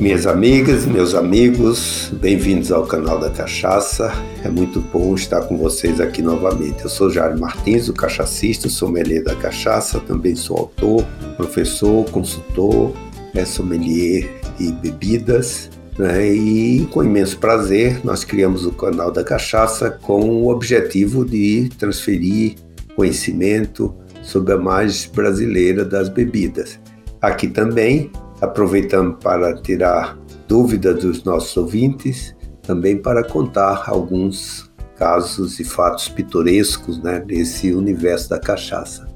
[0.00, 4.10] Minhas amigas, meus amigos, bem-vindos ao canal da Cachaça.
[4.42, 6.84] É muito bom estar com vocês aqui novamente.
[6.84, 11.04] Eu sou Jair Martins, o cachacista, sommelier da cachaça, também sou autor,
[11.36, 12.94] professor, consultor,
[13.34, 15.68] é sommelier e bebidas.
[15.98, 16.32] Né?
[16.32, 22.54] E com imenso prazer, nós criamos o canal da Cachaça com o objetivo de transferir
[22.96, 26.80] conhecimento sobre a mais brasileira das bebidas.
[27.20, 35.64] Aqui também Aproveitamos para tirar dúvidas dos nossos ouvintes, também para contar alguns casos e
[35.64, 39.08] fatos pitorescos né, desse universo da cachaça.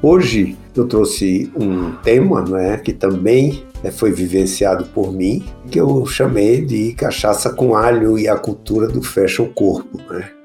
[0.00, 6.06] Hoje eu trouxe um tema né, que também né, foi vivenciado por mim, que eu
[6.06, 9.98] chamei de cachaça com alho e a cultura do fecha o corpo.
[10.08, 10.37] Né?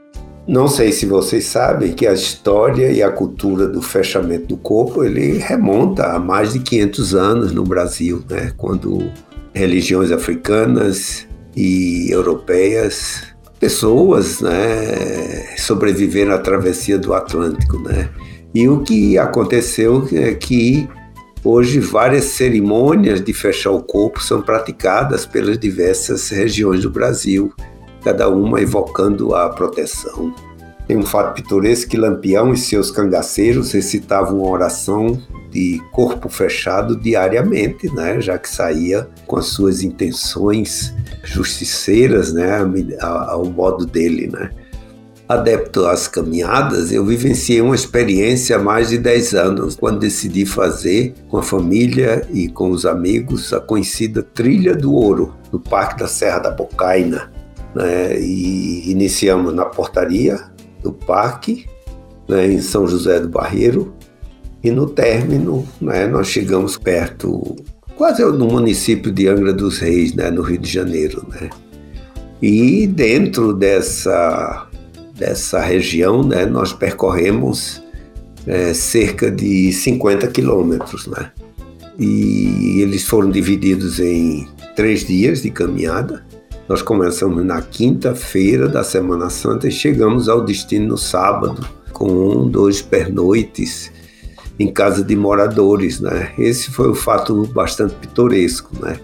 [0.45, 5.01] Não sei se vocês sabem que a história e a cultura do fechamento do corpo
[5.03, 8.51] ele remonta a mais de 500 anos no Brasil, né?
[8.57, 9.09] quando
[9.53, 13.23] religiões africanas e europeias,
[13.57, 17.79] pessoas né, sobreviveram à travessia do Atlântico.
[17.79, 18.09] Né?
[18.53, 20.89] E o que aconteceu é que
[21.41, 27.53] hoje várias cerimônias de fechar o corpo são praticadas pelas diversas regiões do Brasil
[28.03, 30.33] cada uma evocando a proteção.
[30.87, 35.17] Tem um fato pitoresco que Lampião e seus cangaceiros recitavam uma oração
[35.49, 40.93] de corpo fechado diariamente, né, já que saía com as suas intenções
[41.23, 42.57] justiceiras, né,
[42.99, 44.49] ao modo dele, né.
[45.29, 51.13] Adepto às caminhadas, eu vivenciei uma experiência há mais de 10 anos, quando decidi fazer
[51.29, 56.07] com a família e com os amigos a conhecida Trilha do Ouro, no Parque da
[56.07, 57.31] Serra da Bocaina,
[57.75, 60.39] né, e iniciamos na portaria
[60.81, 61.65] do parque,
[62.27, 63.93] né, em São José do Barreiro,
[64.63, 67.55] e no término né, nós chegamos perto,
[67.95, 71.25] quase no município de Angra dos Reis, né, no Rio de Janeiro.
[71.29, 71.49] Né.
[72.41, 74.67] E dentro dessa,
[75.15, 77.83] dessa região né, nós percorremos
[78.47, 81.07] é, cerca de 50 quilômetros.
[81.07, 81.31] Né.
[81.99, 86.25] E eles foram divididos em três dias de caminhada.
[86.67, 92.47] Nós começamos na quinta-feira da Semana Santa e chegamos ao destino no sábado, com um,
[92.47, 93.91] dois pernoites
[94.57, 96.31] em casa de moradores, né?
[96.37, 98.97] Esse foi um fato bastante pitoresco, né?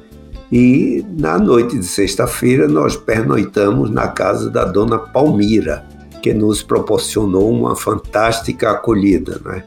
[0.49, 5.85] E na noite de sexta-feira nós pernoitamos na casa da dona Palmira,
[6.21, 9.65] que nos proporcionou uma fantástica acolhida, né?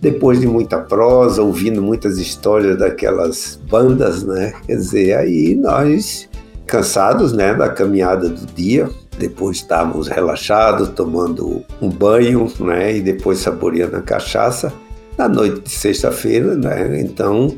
[0.00, 4.52] Depois de muita prosa, ouvindo muitas histórias daquelas bandas, né?
[4.66, 6.28] Quer dizer, aí nós
[6.66, 8.88] cansados né, da caminhada do dia.
[9.18, 14.72] Depois estávamos relaxados, tomando um banho né, e depois saboreando a cachaça.
[15.16, 17.54] Na noite de sexta-feira, né, então,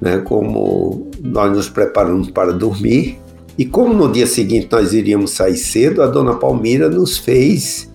[0.00, 3.18] né, como nós nos preparamos para dormir,
[3.56, 7.90] e como no dia seguinte nós iríamos sair cedo, a dona Palmira nos fez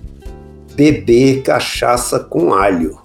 [0.76, 2.98] beber cachaça com alho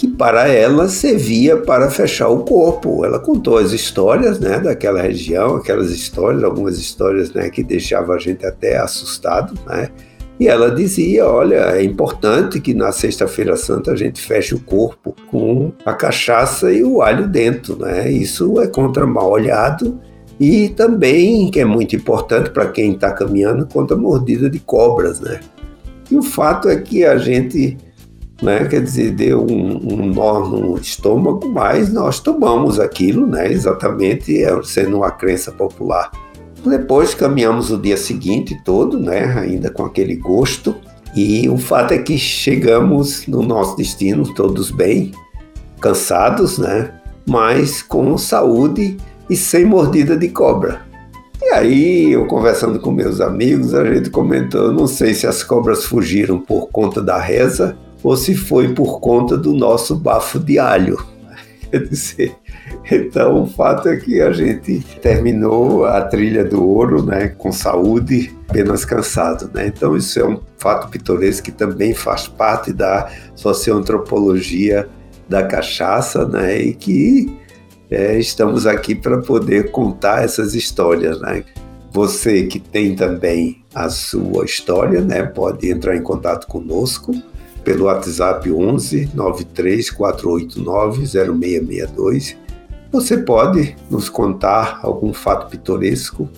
[0.00, 3.04] que para ela servia para fechar o corpo.
[3.04, 8.18] Ela contou as histórias né, daquela região, aquelas histórias, algumas histórias né, que deixavam a
[8.18, 9.52] gente até assustado.
[9.66, 9.90] Né?
[10.40, 15.14] E ela dizia: olha, é importante que na Sexta-feira Santa a gente feche o corpo
[15.30, 17.76] com a cachaça e o alho dentro.
[17.76, 18.10] Né?
[18.10, 20.00] Isso é contra mal olhado
[20.40, 25.20] e também, que é muito importante para quem está caminhando, contra a mordida de cobras.
[25.20, 25.40] Né?
[26.10, 27.76] E o fato é que a gente
[28.42, 28.64] né?
[28.66, 33.52] Quer dizer, deu um, um nó no estômago, mas nós tomamos aquilo, né?
[33.52, 36.10] Exatamente, é, sendo uma crença popular.
[36.64, 39.38] Depois caminhamos o dia seguinte todo, né?
[39.38, 40.74] Ainda com aquele gosto.
[41.14, 45.12] E o fato é que chegamos no nosso destino todos bem,
[45.80, 46.92] cansados, né?
[47.26, 48.96] Mas com saúde
[49.28, 50.82] e sem mordida de cobra.
[51.42, 55.84] E aí, eu conversando com meus amigos, a gente comentou: não sei se as cobras
[55.84, 60.98] fugiram por conta da reza ou se foi por conta do nosso bafo de alho.
[61.70, 62.36] Quer dizer,
[62.90, 68.34] então o fato é que a gente terminou a trilha do ouro né, com saúde,
[68.48, 69.50] apenas cansado.
[69.54, 69.68] Né?
[69.68, 74.88] Então isso é um fato pitoresco que também faz parte da socioantropologia
[75.28, 77.38] da cachaça né, e que
[77.88, 81.20] é, estamos aqui para poder contar essas histórias.
[81.20, 81.44] Né?
[81.92, 87.12] Você que tem também a sua história, né, pode entrar em contato conosco
[87.64, 92.36] pelo WhatsApp 11 93 489 0662.
[92.92, 96.28] Você pode nos contar algum fato pitoresco,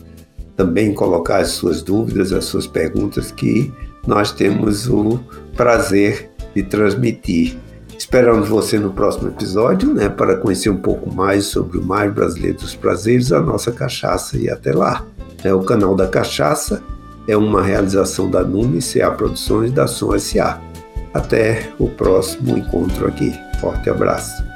[0.57, 3.73] também colocar as suas dúvidas, as suas perguntas, que
[4.07, 5.19] nós temos o
[5.57, 7.57] prazer de transmitir.
[7.97, 12.59] Esperamos você no próximo episódio, né, para conhecer um pouco mais sobre o mais brasileiro
[12.59, 15.07] dos prazeres, a nossa cachaça e até lá.
[15.45, 16.83] É o canal da Cachaça
[17.27, 20.61] é uma realização da Nume CA Produções da Som SA.
[21.15, 23.39] Até o próximo encontro aqui.
[23.61, 24.52] Forte abraço.